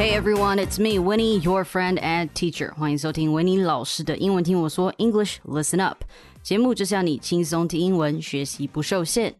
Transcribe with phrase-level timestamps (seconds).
[0.00, 2.72] Hey everyone, it's me, Winnie, your friend and teacher.
[2.74, 6.04] 欢迎收听维尼老师的英文听我说 English Listen Up
[6.42, 9.34] 节目，就是要你轻松听英文，学习不受限。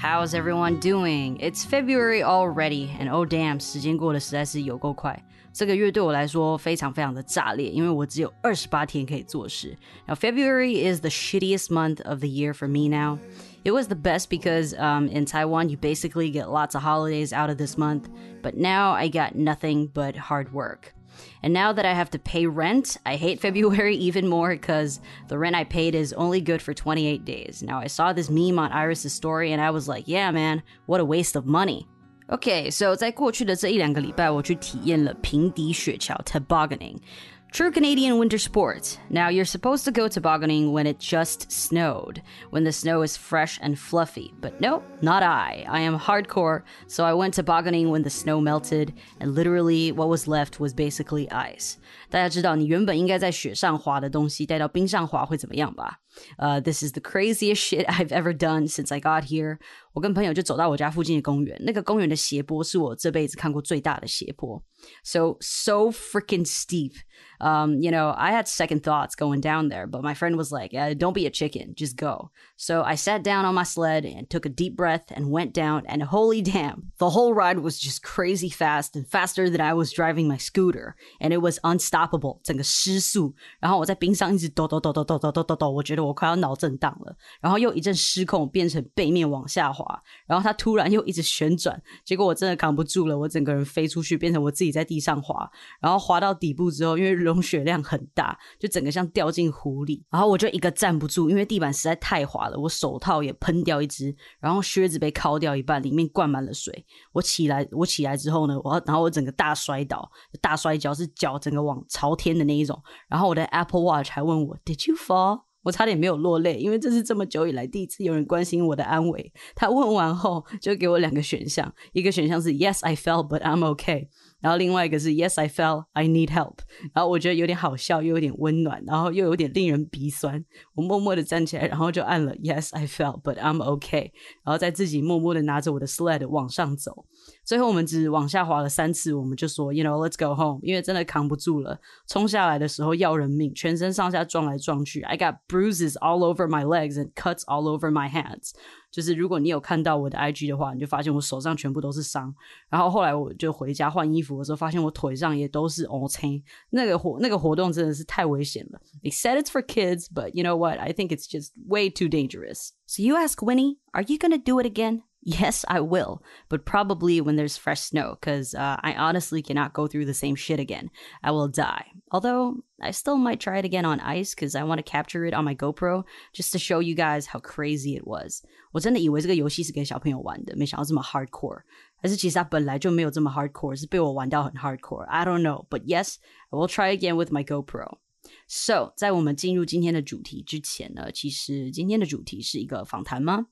[0.00, 1.38] How's everyone doing?
[1.38, 5.22] It's February already, and oh damn，时间过得实在是有够快。
[5.52, 9.76] 这个月对我来说非常非常的炸裂，因为我只有二十八天可以做事。
[10.06, 13.18] Now February is the shittiest month of the year for me now.
[13.64, 17.50] It was the best because um, in Taiwan you basically get lots of holidays out
[17.50, 18.08] of this month,
[18.42, 20.94] but now I got nothing but hard work.
[21.42, 25.36] And now that I have to pay rent, I hate February even more because the
[25.36, 27.60] rent I paid is only good for 28 days.
[27.60, 31.00] Now, I saw this meme on Iris's story and I was like, yeah, man, what
[31.00, 31.88] a waste of money.
[32.32, 38.98] Okay, so 在过去的这一两个礼拜，我去体验了平底雪橇 tobogganing。True Canadian winter sport.
[39.08, 43.58] Now, you're supposed to go tobogganing when it just snowed, when the snow is fresh
[43.62, 44.34] and fluffy.
[44.38, 45.64] But no, not I.
[45.66, 50.28] I am hardcore, so I went tobogganing when the snow melted, and literally what was
[50.28, 51.76] left was basically ice.
[52.10, 56.00] 大家知道，你原本应该在雪上滑的东西带到冰上滑会怎么样吧
[56.38, 59.58] ？uh, this is the craziest shit I've ever done since I got here.
[59.92, 64.62] 我跟朋友就走到我家附近的公园，那个公园的斜坡是我这辈子看过最大的斜坡。
[65.02, 66.92] So so freaking steep.
[67.40, 70.70] Um, you know, I had second thoughts going down there, but my friend was like,
[70.72, 74.46] "Don't be a chicken, just go." So I sat down on my sled and took
[74.46, 75.82] a deep breath and went down.
[75.86, 79.92] And holy damn, the whole ride was just crazy fast and faster than I was
[79.92, 82.38] driving my scooter, and it was unstoppable.
[82.44, 86.01] 整个失速，然后我在冰上一直抖抖抖抖抖抖抖抖抖，我觉得。
[86.03, 115.52] 我快要脑震荡了，然后又一阵失控，变成背面往下滑，然后它突然又一直旋转，结果我真的扛不住了，我整个人飞出去，变成我自己在地上滑，然后滑到底部之后，因为融雪量很大，就整个像掉进湖里，然后我就一个站不住，因为地板实在太滑了，我手套也喷掉一只，然后靴子被敲掉一半，里面灌满了水，我起来，我起来之后呢，我然后我整个大摔倒，大摔跤是脚整个往朝天的那一种，然后我的 Apple Watch 还问我 Did you fall？
[115.63, 119.31] 我差点没有落泪，因为这是这么久以来第一次有人关心我的安危。
[119.55, 124.07] 他问完后就给我两个选项，一个选项是 Yes, I fell, but I'm okay。
[124.41, 126.57] 然后另外一个是 Yes, I fell, I need help。
[126.93, 130.43] 然后我觉得有点好笑，又有点温暖，然后又有点令人鼻酸。
[130.75, 134.11] 我默默的站起来，然后就按了 Yes, I fell, but I'm okay。
[134.43, 137.05] 然后再自己默默的拿着我的 sled 往上走。
[137.44, 141.78] 最后我们只往下滑了三次，我们就说 You know, let's go home，因为真的扛不住了。
[142.06, 145.00] 冲下来的时候要人命，全身上下撞来撞去。
[145.02, 148.52] I got bruises all over my legs and cuts all over my hands。
[148.90, 152.34] 就是如果你有看到我的 IG 的话，你就发现我手上全部都是伤。
[152.70, 156.42] 然后后来我就回家换衣服的时候，发现我腿上也都是 O 青。
[156.70, 158.80] 那个活那个活动真的是太危险了。
[159.02, 160.78] They said it's for kids, but you know what?
[160.78, 162.70] I think it's just way too dangerous.
[162.86, 165.02] So you ask Winnie, are you gonna do it again?
[165.22, 169.86] Yes, I will, but probably when there's fresh snow, because uh, I honestly cannot go
[169.86, 170.88] through the same shit again.
[171.22, 171.86] I will die.
[172.10, 175.34] Although, I still might try it again on ice, because I want to capture it
[175.34, 178.42] on my GoPro, just to show you guys how crazy it was.
[178.72, 181.62] 我真的以为这个游戏是给小朋友玩的，没想到这么 hardcore。
[182.00, 186.16] 还是其实它本来就没有这么 hardcore，是被我玩到很 hardcore。I don't know, but yes,
[186.50, 187.98] I will try again with my GoPro.
[188.46, 193.48] So，在我们进入今天的主题之前呢，其实今天的主题是一个访谈吗？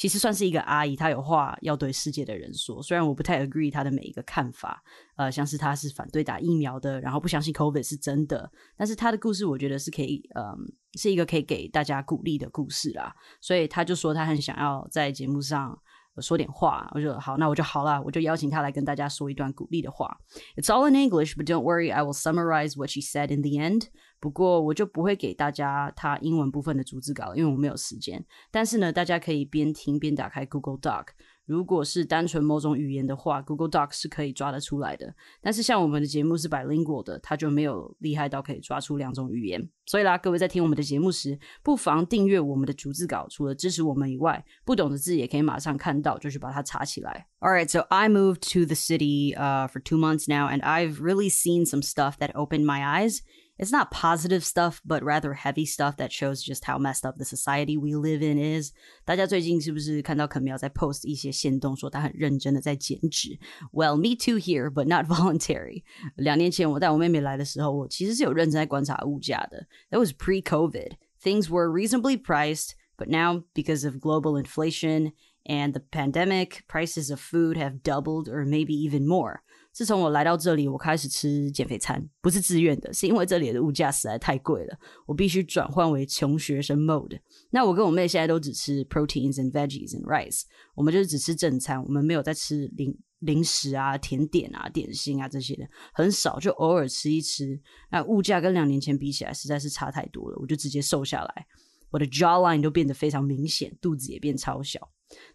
[0.00, 2.82] 其实算是一个阿姨，她有话要对世界的人说。
[2.82, 4.82] 虽然我不太 agree 她的每一个看法，
[5.14, 10.56] 呃，像是她是反对打疫苗的，然后不相信 COVID 是真的，但是她的故事我觉得是可以，嗯，
[10.94, 13.14] 是一个可以给大家鼓励的故事啦。
[13.42, 15.78] 所以她就说她很想要在节目上。
[16.20, 20.16] 说点话，我就好，那我就好了，我就邀请他来跟大家说一段鼓励的话。
[20.56, 23.88] It's all in English, but don't worry, I will summarize what she said in the end.
[24.20, 28.22] 不过我就不会给大家他英文部分的逐字稿，因为我没有时间。
[28.50, 31.06] 但是呢，大家可以边听边打开 Google Doc。
[31.50, 35.12] 如果是单纯某种语言的话，Google Docs 是可以抓得出来的。
[35.42, 39.68] 但是像我们的节目是 bilingual 的，它就没有厉害到可以抓出两种语言。
[39.84, 43.26] 所以啦，各位在听我们的节目时，不妨订阅我们的逐字稿。
[43.28, 47.26] 除了支持我们以外，不懂的字也可以马上看到，就去把它查起来。
[47.40, 51.66] Alright, so I moved to the city uh, for two months now, and I've really seen
[51.66, 53.22] some stuff that opened my eyes.
[53.59, 57.23] It's not positive stuff, but rather heavy stuff that shows just how messed up the
[57.23, 58.73] society we live in is.
[59.05, 63.39] 大家最近是不是看到肯苗在 post 一些线动，说他很认真的在减脂？
[63.71, 65.83] Well, me too here, but not voluntary.
[66.17, 69.67] 两年前我带我妹妹来的时候，我其实是有认真在观察物价的。
[69.89, 70.97] That was pre-COVID.
[71.23, 75.13] Things were reasonably priced, but now because of global inflation
[75.45, 79.43] and the pandemic, prices of food have doubled or maybe even more.
[79.72, 84.76] 自从我来到这里，我开始吃减肥餐，不是自愿的，是因为这里的物价实在太贵了，
[85.06, 87.18] 我必须转换为穷学生 mode。
[87.50, 90.42] 那我跟我妹现在都只吃 proteins and veggies and rice，
[90.74, 95.64] 我们就是只吃正餐，我们没有在吃零零食啊、甜点啊、点心啊这些的，
[95.94, 97.60] 很少，就偶尔吃一吃。
[97.90, 101.46] 那物价跟两年前比起来，实在是差太多了，我就直接瘦下来，
[101.90, 104.80] 我的 jawline 都变得非常明显，肚子也变超小。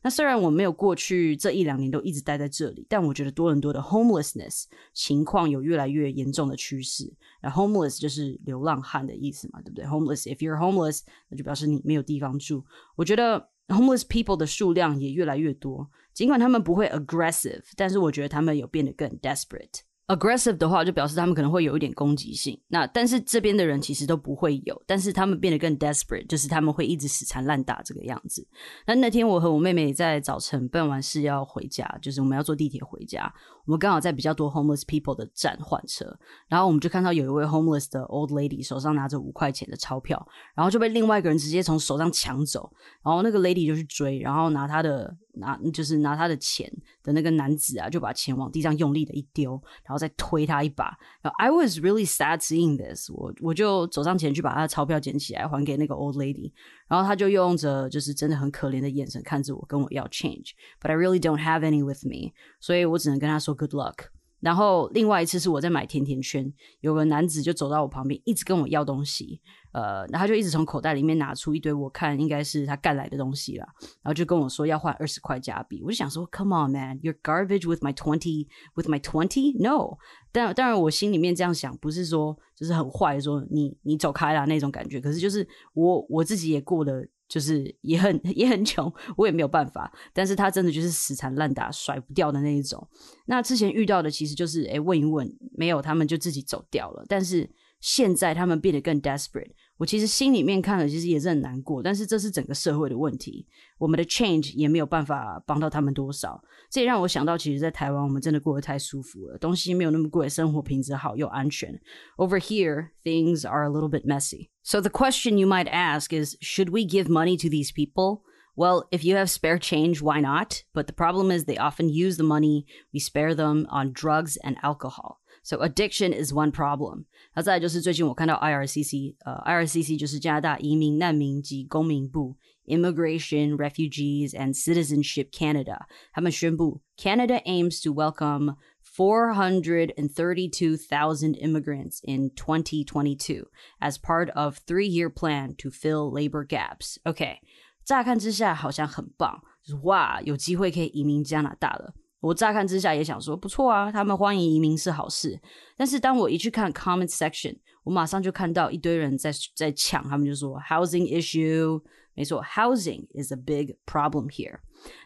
[0.02, 7.12] 那虽然我没有过去这一两年都一直待在这里，但我觉得多伦多的 homelessness 情况有越来越严重的趋势。
[7.42, 12.64] 那 homeless 就是流浪汉的意思嘛，对不对？homeless，if you're homeless，那就表示你没有地方住。
[12.96, 19.82] 我觉得 homeless people 的数量也越来越多，尽管他们不会 aggressive，但是我觉得他们有变得更 desperate。
[20.08, 22.60] Aggressive 的话，就表示他们可能会有一点攻击性。
[22.68, 28.48] 那但是这边的人其实都不会有，但是他们变得更 desperate，就是他们会一直死缠烂打这个样子。
[28.86, 33.34] 那那天我和我妹妹在早晨办完事要回家，就是我们要坐地铁回家，
[33.66, 36.06] 我们刚好在比较多 homeless people 的站换车，
[36.48, 40.24] 然后我们就看到有一位 homeless 的 old lady 手上拿着五块钱的钞票，
[40.56, 42.72] 然后就被另外一个人直接从手上抢走，
[43.04, 45.16] 然后那个 lady 就去追，然后拿他的。
[45.38, 46.72] 拿就是拿他的钱
[47.04, 49.52] 的那个男子啊，就把钱往地上用力的一丢，
[49.84, 50.98] 然后再推他一把。
[51.22, 56.52] 然后 I was really sad seeing this，我我就走上前去把他的钞票捡起来还给那个 old lady，
[56.88, 64.08] 然后他就用着就是真的很可怜的眼神看着我，跟我要 change，but I really don't have any with me，所以我只能跟他说 good luck。
[64.40, 66.52] 然后另外一次是我在买甜甜圈，
[66.82, 69.42] 有个男子就走到我旁边，一直跟我要东西，
[69.72, 73.66] 呃，然后他就一直从口袋里面拿出一堆我看应该是他干来的东西啦，
[74.04, 79.98] 然后就跟我说要换二十块加币，我就想说，Come on man，you're garbage with my twenty with my twenty，no，
[80.32, 87.04] 但当然我心里面这样想，不是说就是很坏，说你你走开啦那种感觉，可是就是我我自己也过了。
[87.28, 89.92] 就是也很 也很穷，我也没有办法。
[90.14, 92.88] 但是他真的就是死缠烂打、甩不掉的那一种。
[93.26, 97.04] 那之前遇到的其实就是，哎，问一问，没有，他们就自己走掉了。
[97.08, 97.50] 但是
[97.85, 99.53] 现在他们变得更 desperate。
[99.79, 101.83] 我其实心里面看了，其实也是很难过。
[101.83, 103.47] 但是这是整个社会的问题，
[103.79, 106.39] 我们的 change 也没有办法帮到他们多少。
[106.71, 111.81] 这也让我想到，其实，在台湾我们真的过得太舒服了，东西没有那么贵，生活品质好又安全。
[112.19, 114.51] Over here, things are a little bit messy.
[114.63, 118.21] So the question you might ask is, should we give money to these people?
[118.55, 120.65] Well, if you have spare change, why not?
[120.75, 124.59] But the problem is they often use the money we spare them on drugs and
[124.63, 125.21] alcohol.
[125.45, 127.07] So addiction is one problem.
[127.35, 138.57] 那再来就是最近我看到 IRCC，呃，IRCC 就是加拿大移民、难民及公民部 Immigration, Refugees and Citizenship Canada，他们宣布 Canada aims to welcome
[138.95, 143.47] 432,000 immigrants in 2022
[143.81, 146.99] as part of three-year plan to fill labor gaps.
[147.05, 147.39] OK，
[147.85, 151.95] 乍看之下好像很棒，就是哇，有机会可以移民加拿大了。
[152.25, 155.41] 我乍看之下也想说不错啊，他们欢迎移民是好事。
[155.77, 161.81] 但是当我一去看 comment section，我马上就看到一堆人在在抢，他们就说 housing issue，
[162.15, 164.59] 没错，housing is a big problem here。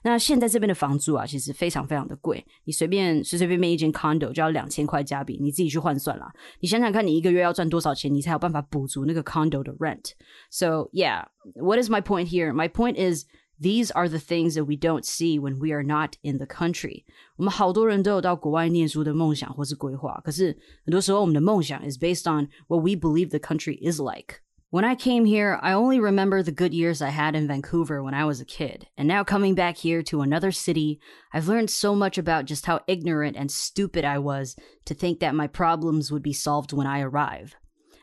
[0.03, 6.33] 那现在这边的房租啊，其实非常非常的贵，你随便随随便便一间 condo 就要两千块加币，你自己去换算啦。
[6.61, 12.53] 你想想看，你一个月要赚多少钱，你才有办法补足那个 condo 的 rent。So yeah, what is my point here?
[12.53, 13.25] My point is
[13.59, 17.05] these are the things that we don't see when we are not in the country.
[17.37, 24.41] 我们好多人都有到国外念书的梦想或是规划，可是很多时候我们的梦想 is based on what we believe the country is like.
[24.71, 28.13] When I came here, I only remember the good years I had in Vancouver when
[28.13, 28.89] I was a kid.
[28.97, 30.99] And now coming back here to another city,
[31.33, 35.37] I've learned so much about just how ignorant and stupid I was to think that
[35.37, 37.55] my problems would be solved when I arrive.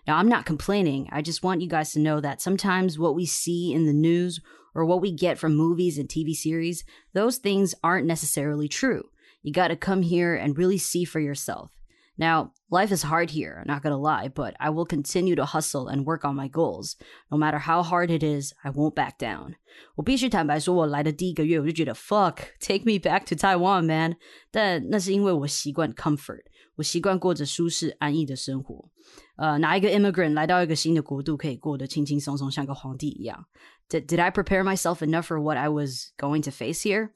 [0.08, 1.10] Now, I'm not complaining.
[1.12, 4.40] I just want you guys to know that sometimes what we see in the news
[4.76, 6.84] or what we get from movies and TV series,
[7.14, 9.10] those things aren't necessarily true.
[9.42, 11.72] You got to come here and really see for yourself.
[12.18, 16.06] Now, life is hard here, not gonna lie, but I will continue to hustle and
[16.06, 16.96] work on my goals.
[17.32, 19.56] No matter how hard it is, I won't back down.
[19.96, 24.18] 我必须坦白说，我来的第一个月我就觉得 fuck take me back to Taiwan, man。
[24.52, 26.44] 但那是因为我习惯 comfort，
[26.76, 28.90] 我习惯过着舒适安逸的生活。
[29.38, 33.46] 呃，哪一个 immigrant 来到一个新的国度可以过得轻轻松松，像个皇帝一样？
[33.90, 37.10] Did Did I prepare myself enough for what I was going to face here?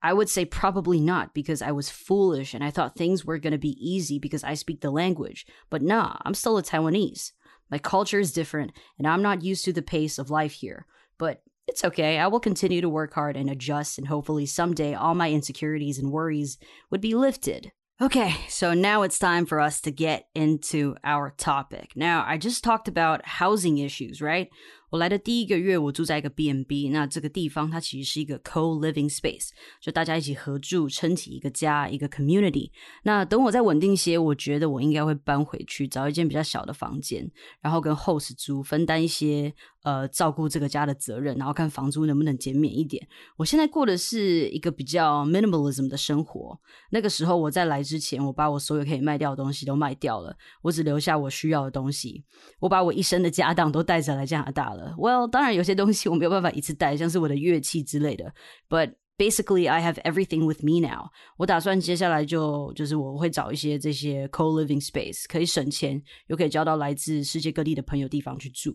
[0.00, 3.52] I would say probably not because I was foolish and I thought things were going
[3.52, 5.44] to be easy because I speak the language.
[5.70, 7.32] But nah, I'm still a Taiwanese.
[7.68, 10.86] My culture is different and I'm not used to the pace of life here.
[11.18, 12.18] But it's okay.
[12.18, 16.10] I will continue to work hard and adjust, and hopefully someday all my insecurities and
[16.10, 16.58] worries
[16.90, 17.72] would be lifted.
[18.03, 21.93] Okay, so now it's time for us to get into our topic.
[21.95, 24.49] Now, I just talked about housing issues, right?
[24.93, 29.49] 我来的第一个月，我住在一个 BNB 那这个地方它其实是一个 co-living space，
[29.81, 32.69] 就大家一起合住，撑起一个家，一个 community。
[33.01, 37.27] 那等我再稳定些，我觉得我应该会搬回去，找一间比较小的房间，
[37.59, 43.03] 然后跟 host 租，分担一些呃照顾这个家的责任，然后看房租能不能减免一点。
[43.37, 46.55] 我现在过的是一个比较 minimalism 的生活。
[46.91, 52.23] 那个时候我在来之前，我把我所有可以卖掉的东西都卖掉了，我只留下我需要的东西。
[52.59, 54.82] 我把我一生的家当都带着来加拿大了。
[54.96, 58.32] Well，当然有些东西我没有办法一次带，像是我的乐器之类的。
[58.68, 61.10] But basically, I have everything with me now.
[61.38, 68.72] 我打算接下来就就是我会找一些这些 co-living space，可以省钱，又可以交到来自世界各地的朋友地方去住。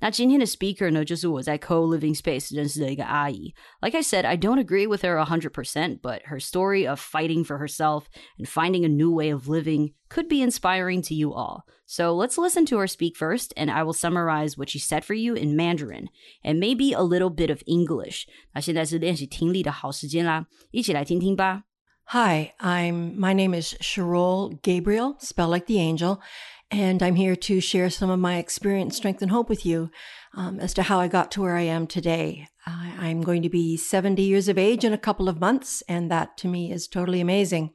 [0.00, 3.54] 那今天的 speaker 呢，就是我在 co-living space 认识的一个阿姨。
[3.80, 8.06] Like I said, I don't agree with her 100%, but her story of fighting for herself
[8.36, 11.62] and finding a new way of living could be inspiring to you all.
[11.88, 15.14] So let's listen to her speak first, and I will summarize what she said for
[15.14, 16.08] you in Mandarin
[16.42, 18.26] and maybe a little bit of English.
[18.54, 21.64] 那现在是练习听力的好时间啦，一起来听听吧。
[22.08, 26.20] Hi, I'm my name is Sherol Gabriel, spelled like the angel,
[26.70, 29.90] and I'm here to share some of my experience, strength, and hope with you
[30.34, 32.48] um, as to how I got to where I am today.
[32.66, 36.36] I'm going to be 70 years of age in a couple of months, and that
[36.38, 37.70] to me is totally amazing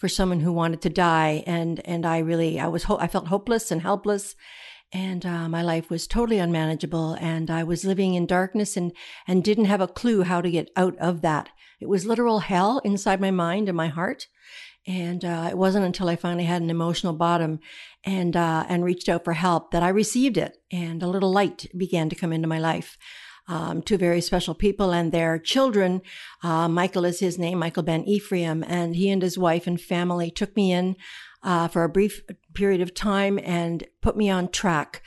[0.00, 1.44] for someone who wanted to die.
[1.46, 4.34] And, and I really, I was, ho- I felt hopeless and helpless.
[4.92, 8.90] And uh, my life was totally unmanageable, and I was living in darkness and
[9.28, 11.48] and didn't have a clue how to get out of that.
[11.80, 14.26] It was literal hell inside my mind and my heart.
[14.88, 17.60] And uh, it wasn't until I finally had an emotional bottom
[18.02, 21.66] and uh, and reached out for help that I received it, and a little light
[21.76, 22.98] began to come into my life
[23.48, 26.02] um, two very special people and their children.
[26.42, 30.30] Uh, Michael is his name, Michael Ben Ephraim, and he and his wife and family
[30.30, 30.96] took me in
[31.42, 32.22] uh, for a brief
[32.54, 35.02] period of time and put me on track.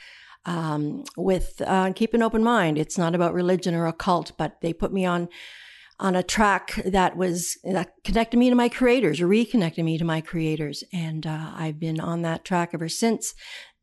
[0.46, 2.76] Um, with uh, keep an open mind.
[2.76, 5.30] It's not about religion or a cult, but they put me on
[6.00, 10.20] on a track that was that connected me to my creators, reconnected me to my
[10.20, 13.34] creators, and uh, I've been on that track ever since.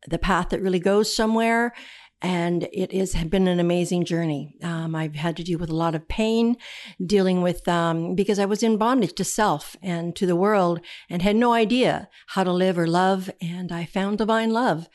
[0.07, 1.73] The path that really goes somewhere
[2.21, 4.55] and it has been an amazing journey.
[4.61, 6.55] Um, I've had to deal with a lot of pain,
[7.03, 11.21] dealing with um, because I was in bondage to self and to the world, and
[11.21, 13.29] had no idea how to live or love.
[13.41, 14.87] And I found divine love.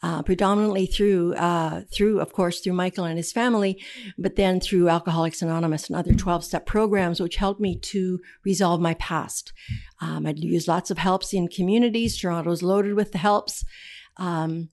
[0.00, 3.82] Uh, predominantly through, uh, through, of course, through Michael and his family,
[4.16, 8.80] but then through Alcoholics Anonymous and other 12 step programs, which helped me to resolve
[8.80, 9.52] my past.
[10.00, 12.16] Um, I'd used lots of helps in communities.
[12.16, 13.64] Toronto's loaded with the helps.
[14.18, 14.68] Um,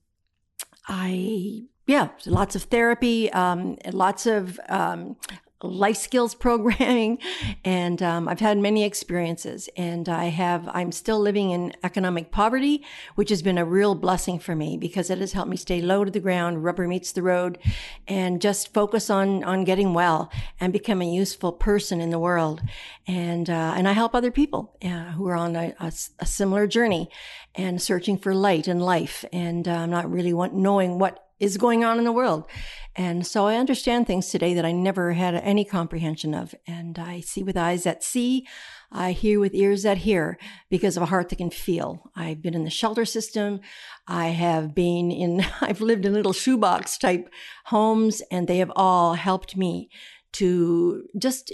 [0.86, 5.16] I yeah, lots of therapy, um, lots of um,
[5.62, 7.18] life skills programming,
[7.64, 9.68] and um, I've had many experiences.
[9.76, 14.38] And I have, I'm still living in economic poverty, which has been a real blessing
[14.38, 17.22] for me because it has helped me stay low to the ground, rubber meets the
[17.22, 17.58] road,
[18.06, 22.62] and just focus on on getting well and become a useful person in the world.
[23.06, 26.66] And uh, and I help other people uh, who are on a, a, a, similar
[26.66, 27.08] journey
[27.54, 31.84] and searching for light in life, and uh, not really want, knowing what is going
[31.84, 32.46] on in the world.
[32.94, 36.54] And so I understand things today that I never had any comprehension of.
[36.66, 38.46] And I see with eyes that see,
[38.90, 40.38] I hear with ears that hear
[40.70, 42.10] because of a heart that can feel.
[42.16, 43.60] I've been in the shelter system.
[44.06, 47.28] I have been in, I've lived in little shoebox type
[47.66, 49.90] homes and they have all helped me
[50.32, 51.52] to just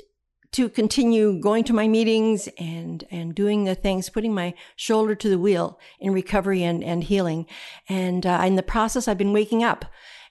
[0.53, 5.29] to continue going to my meetings and and doing the things, putting my shoulder to
[5.29, 7.47] the wheel in recovery and and healing.
[7.89, 9.85] And uh, in the process, I've been waking up,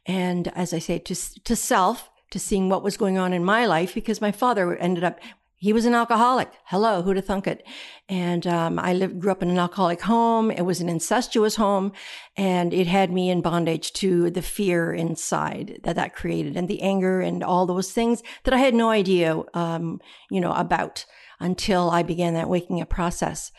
[0.06, 3.66] and as I say, to to self, to seeing what was going on in my
[3.66, 5.20] life because my father ended up
[5.62, 6.52] he was an alcoholic.
[6.66, 7.64] Hello, who'd have thunk it?
[8.10, 10.50] And um, I lived, grew up in an alcoholic home.
[10.50, 11.92] It was an incestuous home,
[12.36, 16.82] and it had me in bondage to the fear inside that that created, and the
[16.82, 20.02] anger, and all those things that I had no idea, um,
[20.32, 21.06] you know, about
[21.40, 23.52] until I began that waking up process.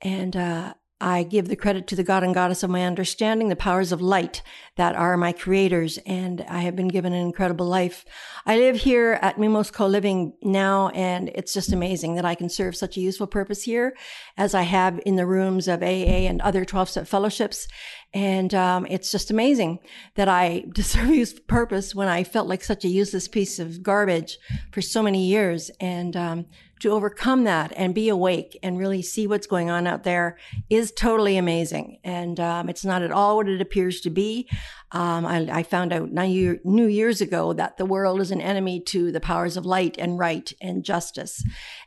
[0.00, 3.56] And uh, I give the credit to the God and Goddess of my understanding, the
[3.56, 4.42] powers of light
[4.76, 8.04] that are my creators, and I have been given an incredible life.
[8.44, 12.76] I live here at Mimos Co-Living now, and it's just amazing that I can serve
[12.76, 13.96] such a useful purpose here
[14.36, 17.66] as I have in the rooms of AA and other 12-step fellowships.
[18.12, 19.78] And um, it's just amazing
[20.16, 24.38] that I deserve useful purpose when I felt like such a useless piece of garbage
[24.70, 25.70] for so many years.
[25.80, 26.46] And um,
[26.80, 30.92] to overcome that and be awake and really see what's going on out there is
[30.92, 31.98] totally amazing.
[32.02, 34.48] And um, it's not at all what it appears to be.
[34.92, 38.80] Um, I, I, found out new, new years ago that the world is an enemy
[38.86, 41.44] to the powers of light and right and justice,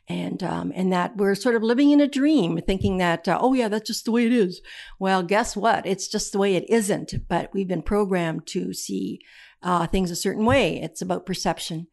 [0.07, 3.53] and um, and that we're sort of living in a dream, thinking that uh, oh
[3.53, 4.61] yeah, that's just the way it is.
[4.99, 5.85] Well, guess what?
[5.85, 7.27] It's just the way it isn't.
[7.27, 9.19] But we've been programmed to see
[9.61, 10.81] uh, things a certain way.
[10.81, 11.87] It's about perception.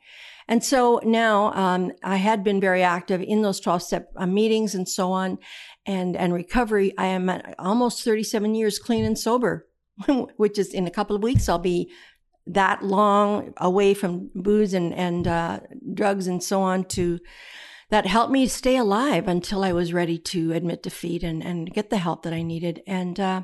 [0.51, 4.75] And so now um, I had been very active in those 12 step uh, meetings
[4.75, 5.39] and so on
[5.87, 6.93] and, and recovery.
[6.99, 9.69] I am almost 37 years clean and sober,
[10.37, 11.93] which is in a couple of weeks, I'll be
[12.49, 15.61] that long away from booze and, and uh,
[15.95, 17.21] drugs and so on to
[17.91, 21.91] that helped me stay alive until I was ready to admit defeat and, and get
[21.91, 22.83] the help that I needed.
[22.89, 23.43] And uh,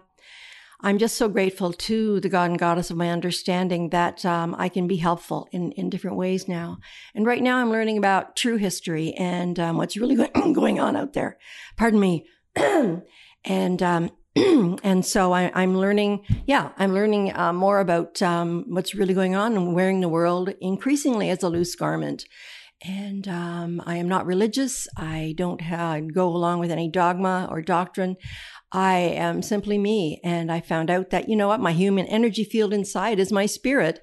[0.81, 4.69] I'm just so grateful to the God and Goddess of my understanding that um, I
[4.69, 6.79] can be helpful in, in different ways now.
[7.15, 10.17] And right now I'm learning about true history and um, what's really
[10.53, 11.39] going on out there.
[11.77, 12.27] Pardon me.
[13.45, 18.95] and um, and so I, am learning, yeah, I'm learning uh, more about um, what's
[18.95, 22.27] really going on and wearing the world increasingly as a loose garment.
[22.85, 24.87] And um, I am not religious.
[24.95, 25.63] I don't
[26.13, 28.17] go along with any dogma or doctrine.
[28.73, 30.21] I am simply me.
[30.25, 33.47] And I found out that, you know what, my human energy field inside is my
[33.47, 34.01] spirit.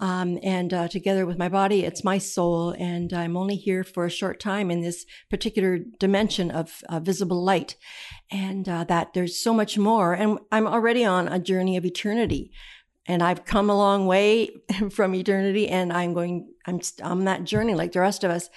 [0.00, 2.70] Um, and uh, together with my body, it's my soul.
[2.78, 7.44] And I'm only here for a short time in this particular dimension of uh, visible
[7.44, 7.76] light.
[8.30, 10.14] And uh, that there's so much more.
[10.14, 12.50] And I'm already on a journey of eternity
[13.06, 14.50] and I've come a long way
[14.90, 18.48] from eternity and I'm going, I'm on that journey like the rest of us.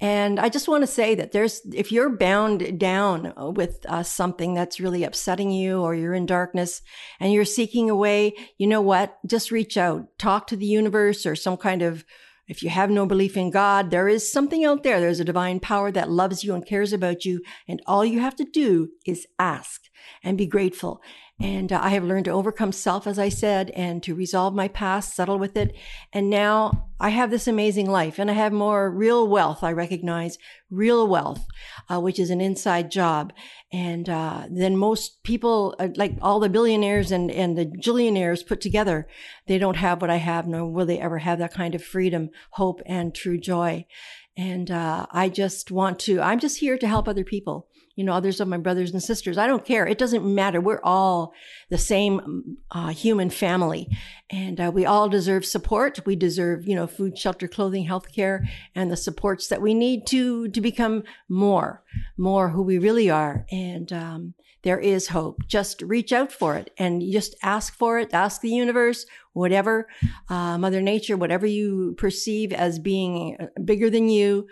[0.00, 4.54] And I just want to say that there's, if you're bound down with uh, something
[4.54, 6.82] that's really upsetting you or you're in darkness
[7.20, 9.18] and you're seeking a way, you know what?
[9.26, 12.04] Just reach out, talk to the universe or some kind of,
[12.48, 14.98] if you have no belief in God, there is something out there.
[14.98, 17.40] There's a divine power that loves you and cares about you.
[17.68, 19.82] And all you have to do is ask
[20.24, 21.00] and be grateful.
[21.40, 24.68] And uh, I have learned to overcome self, as I said, and to resolve my
[24.68, 25.74] past, settle with it.
[26.12, 29.64] And now I have this amazing life and I have more real wealth.
[29.64, 30.38] I recognize
[30.70, 31.44] real wealth,
[31.90, 33.32] uh, which is an inside job.
[33.72, 38.60] And uh, then most people, uh, like all the billionaires and, and the jillionaires put
[38.60, 39.08] together,
[39.48, 42.30] they don't have what I have, nor will they ever have that kind of freedom,
[42.50, 43.86] hope, and true joy.
[44.36, 48.12] And uh, I just want to, I'm just here to help other people you know,
[48.12, 49.38] others of my brothers and sisters.
[49.38, 49.86] I don't care.
[49.86, 50.60] It doesn't matter.
[50.60, 51.34] We're all
[51.68, 53.88] the same uh, human family,
[54.30, 56.00] and uh, we all deserve support.
[56.06, 60.06] We deserve, you know, food, shelter, clothing, health care, and the supports that we need
[60.08, 61.82] to to become more,
[62.16, 63.46] more who we really are.
[63.50, 65.46] And um, there is hope.
[65.46, 68.14] Just reach out for it and just ask for it.
[68.14, 69.88] Ask the universe, whatever,
[70.28, 74.46] uh, Mother Nature, whatever you perceive as being uh, bigger than you,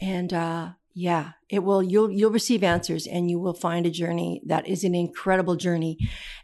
[0.00, 1.82] and uh, yeah, it will.
[1.82, 5.98] You'll you'll receive answers, and you will find a journey that is an incredible journey,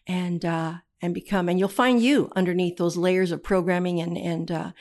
[0.09, 4.51] and uh, and become, and you'll find you underneath those layers of programming and and
[4.51, 4.73] uh,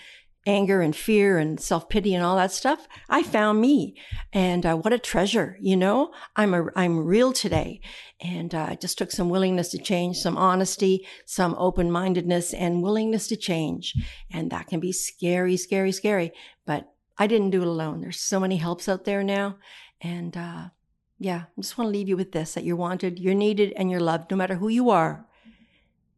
[0.47, 2.87] anger and fear and self pity and all that stuff.
[3.09, 3.95] I found me,
[4.33, 5.55] and uh, what a treasure!
[5.61, 7.81] You know, I'm a I'm real today,
[8.19, 12.81] and uh, it just took some willingness to change, some honesty, some open mindedness, and
[12.81, 13.93] willingness to change,
[14.31, 16.31] and that can be scary, scary, scary,
[16.65, 18.00] but I didn't do it alone.
[18.00, 19.56] There's so many helps out there now.
[20.00, 20.70] And uh,
[21.18, 23.90] yeah, I just want to leave you with this that you're wanted, you're needed, and
[23.90, 25.26] you're loved no matter who you are.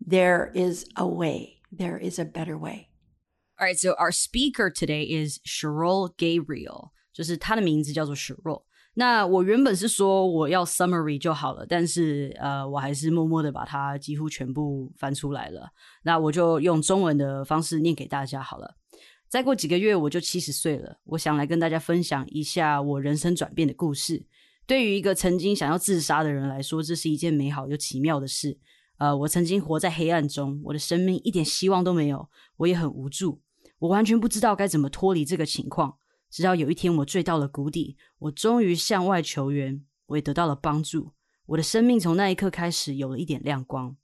[0.00, 2.88] There is a way, there is a better way.
[3.58, 8.62] All right, so our speaker today is Cheryl Gabriel，就是她的名字叫做 Cheryl。
[8.94, 15.70] 那我原本是说我要 summary 就好了，但是呃，我还是默默的把它几乎全部翻出来了。
[16.02, 18.76] 那我就用中文的方式念给大家好了。
[19.31, 24.25] 再过几个月我就七十岁了，我想来跟大家分享一下我人生转变的故事。
[24.67, 28.59] 对于一个曾经想要自杀的人来说，这是一件美好又奇妙的事。
[28.97, 33.41] 呃，我曾经活在黑暗中，我的生命一点希望都没有，我也很无助，
[33.79, 35.95] 我完全不知道该怎么脱离这个情况。
[36.29, 41.13] 直到有一天我坠到了谷底，我终于向外求援，我也得到了帮助。
[41.45, 43.95] 我的生命从那一刻开始有了一点亮光。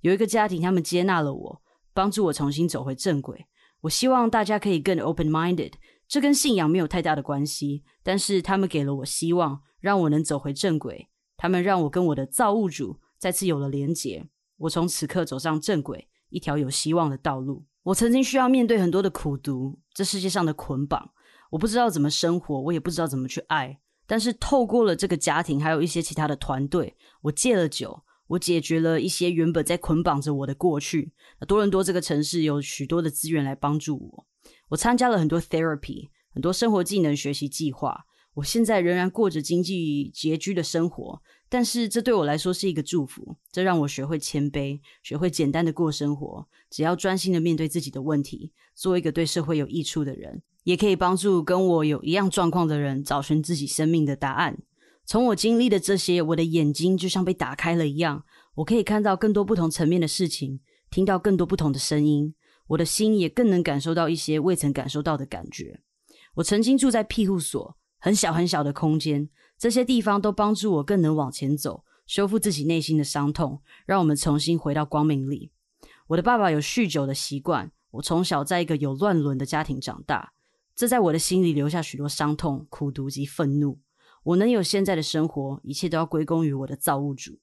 [0.00, 3.46] 有一个家庭，他们接纳了我，帮助我重新走回正轨。
[3.84, 5.72] 我希望大家可以更 open-minded，
[6.08, 11.10] 这跟信仰没有太大的关系，但是他们给了我希望，让我能走回正轨。
[11.36, 14.26] 他们让我跟我的造物主再次有了连结。
[14.56, 17.66] 我从此刻走上正轨，一条有希望的道路。
[17.82, 21.10] 我曾经需要面对很多的苦读，这世界上的捆绑，
[21.50, 23.78] 我不知道怎么生活，我也不知道怎么去爱。
[24.06, 28.02] 但是透过了这个家庭，还有一些其他的团队，我戒了酒。
[28.28, 31.12] 我解决了一些原本在捆绑着我的过去。
[31.46, 34.26] 多伦多这个城市有许多的资源来帮助我。
[34.70, 38.06] 我参加了很多 therapy，很多生活技能学习计划。
[38.34, 43.36] 我现在仍然过着经济拮据的生活，但是这对我来说是一个祝福。
[43.52, 46.48] 这让我学会谦卑，学会简单的过生活。
[46.68, 54.58] 只要专心的面对自己的问题，做一个对社会有益处的人，也可以帮助跟我有一样状况的人找寻自己生命的答案。
[55.06, 62.34] 从我经历的这些，我的眼睛就像被打开了一样，我可以看到更多不同层面的事情，听到更多不同的声音。
[62.68, 65.82] 我的心也更能感受到一些未曾感受到的感觉。
[66.36, 75.52] 我曾经住在庇护所，很小很小的空间，这些地方都帮助我更能往前走，修复自己内心的伤痛，让我们重新回到光明里。
[76.06, 80.32] 我的爸爸有酗酒的习惯，我从小在一个有乱伦的家庭长大，
[80.74, 83.78] 这在我的心里留下许多伤痛、苦毒及愤怒。
[84.24, 87.38] 我能有现在的生活，一切都要归功于我的造物主。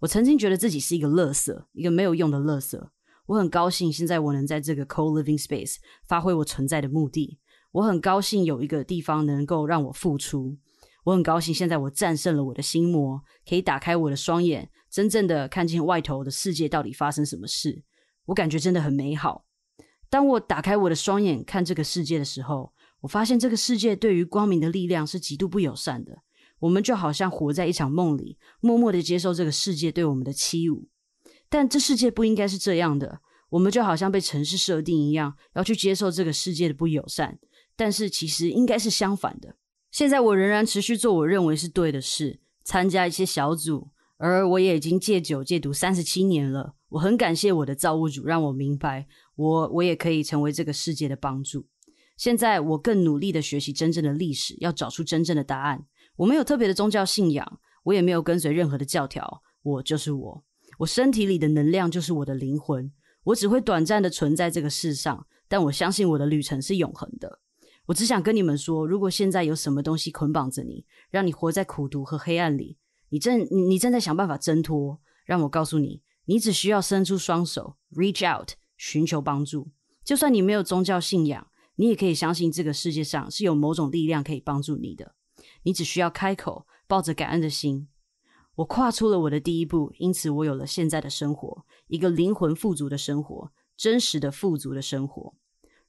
[0.00, 2.78] 我曾经觉得自己是一个垃圾，一个没有用的垃圾。
[3.26, 7.38] 我很高兴现在我能在这个 co-living space 发挥我存在的目的。
[7.72, 10.56] 我很高兴有一个地方能够让我付出。
[11.04, 17.84] 我很高兴现在我战胜了我的心魔，可以打开我的双眼，真正的看见外头的世界到底发生什么事。
[18.26, 19.44] 我感觉真的很美好。
[20.10, 26.22] 当我打开我的双眼看这个世界的时候，我发现这个世界对于光明的力量是极度不友善的。
[26.60, 30.86] 我们就好像活在一场梦里，默默的接受这个世界对我们的欺侮。
[31.48, 37.38] 但这世界不应该是这样的，我们就好像被城市设定一样，要去接受这个世界的不友善。
[37.76, 39.56] 但是其实应该是相反的。
[39.90, 46.74] 现在我仍然持续做我认为是对的事，参加一些小组，而我也已经戒酒戒毒三十七年了。
[46.88, 51.66] 我很感谢我的造物主，让我明白，我我也可以成为这个世界的帮助。
[52.16, 55.84] 现在我更努力的学习真正的历史，要找出真正的答案。
[56.16, 59.42] 我没有特别的宗教信仰，我也没有跟随任何的教条。
[59.62, 60.44] 我就是我，
[60.78, 62.90] 我身体里的能量就是我的灵魂。
[63.24, 67.40] 我只会短暂的存在这个世上，但我相信我的旅程是永恒的。
[67.86, 72.78] 我只想跟你们说，如果现在有什么东西捆绑着你，让你活在苦毒和黑暗里，
[73.10, 79.68] 你正你正在想办法挣脱，让我告诉你，你只需要伸出双手，reach out，寻求帮助。
[80.04, 85.14] 就算你没有宗教信仰，你也可以相信这个世界上是有某种力量可以帮助你的。
[85.62, 87.88] 你只需要开口，抱着感恩的心。
[88.56, 95.34] 我跨出了我的第一步，因此我有了现在的生活，一个灵魂富足的生活，真实的富足的生活。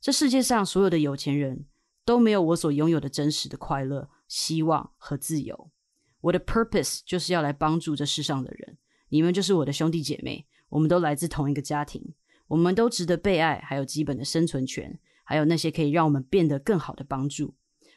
[0.02, 1.66] 这世界上所有的有钱人
[2.04, 5.72] 都没有我所拥有的真实的快乐、希望和自由。
[6.20, 8.78] 我的 purpose 就是要来帮助这世上的人。
[9.10, 12.14] 你们就是我的兄弟姐妹，我们都来自同一个家庭，
[12.48, 17.54] 我们都值得被爱，还有基本的生存权，还有那些可以让我们变得更好的帮助。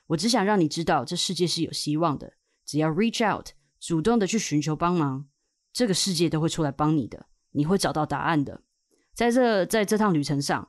[0.09, 2.33] 我只想让你知道，这世界是有希望的。
[2.67, 5.29] 只要 reach out，主动的去寻求帮忙，
[5.73, 7.27] 这个世界都会出来帮你的。
[7.53, 8.63] 你会找到答案的。
[9.15, 10.69] 在这在这趟旅程上，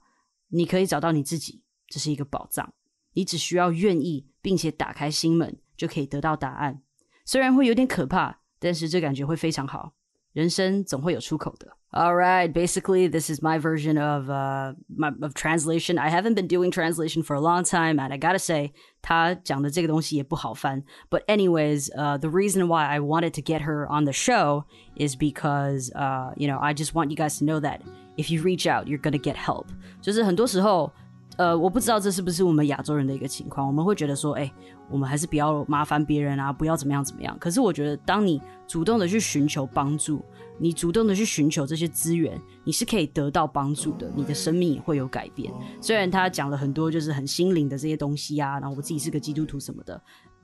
[0.50, 2.72] 你可以找到你自己，这是一个宝藏。
[3.14, 6.84] 你只需要愿意，并且打开心门，就可以得到答案。
[7.26, 9.96] 虽然会有点可怕，但是这感觉会非常好。
[10.32, 11.76] 人生总会有出口的。
[11.93, 15.99] All right, basically, this is my version of uh my, of translation.
[15.99, 20.83] I haven't been doing translation for a long time, and I gotta say, 他讲的这个东西也不好翻.
[21.09, 24.65] But anyways, uh, the reason why I wanted to get her on the show
[24.97, 27.81] is because, uh, you know, I just want you guys to know that
[28.19, 29.69] if you reach out, you're gonna get help.
[30.03, 30.93] 就是很多时候。
[31.38, 34.52] 呃，我不知道这是不是我们亚洲人的一个情况，我们会觉得说，哎，
[34.90, 37.36] 我们还是不要麻烦别人啊，不要怎么样怎么样。
[37.40, 40.24] 可是我觉得，当你主动的去寻求帮助，
[40.60, 45.52] 你主动的去寻求这些资源，你是可以得到帮助的，你的生命也会有改变。
[45.80, 50.00] 虽然他讲了很多就是很心灵的这些东西啊，然后我自己是个基督徒什么的。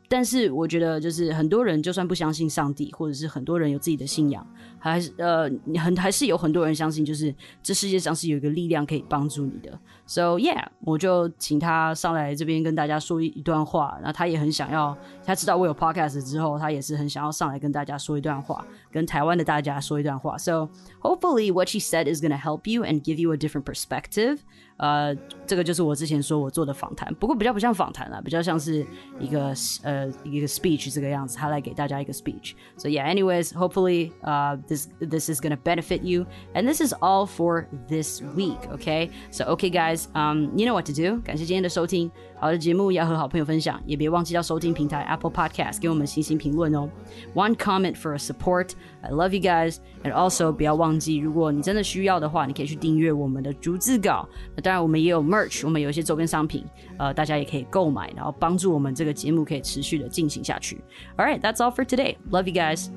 [0.09, 4.45] 但是我觉得，就是很多人就算不相信上帝，或者是很多人有自己的信仰，
[4.79, 9.77] 还是呃，很还是有很多人相信，就是这世界上是有一个力量可以帮助你的。
[10.05, 13.99] So yeah，我就请他上来这边跟大家说一一段话。
[14.01, 20.37] 那他也很想要，他知道我有 podcast 之后，他也是很想要上来跟大家说一段话，跟台湾的大家说一段话。
[20.37, 20.69] So
[21.01, 24.37] hopefully what she said is gonna help you and give you a different perspective.
[24.78, 25.14] 呃，
[25.46, 28.84] 这个就是我之前说我做的访谈，不过比较不像访谈了，比较像是
[29.20, 36.80] 一个呃一个 speech 这个样子，他来给大家一个 speech。So yeah, anyways, hopefully, uh, this this is gonna benefit you, and this
[36.80, 38.58] is all for this week.
[38.72, 41.20] Okay, so okay, guys, um, you know what to do.
[41.20, 42.10] 感谢今天的收听，
[42.40, 46.88] 好的节目要和好朋友分享，也别忘记到收听平台 Apple Podcast 给我们星星评论哦。
[47.34, 48.70] One comment for a support.
[49.07, 54.27] I love you guys, and also 不要忘记，如果你真的需要的话，你可以去订阅我们的逐字稿。
[54.61, 56.65] 当然，我们也有 merch，我们有一些周边商品，
[56.97, 60.81] 呃，大家也可以购买，然后帮助我们这个节目可以持续的进行下去。
[61.15, 62.17] All right, that's all for today.
[62.29, 62.89] Love you guys.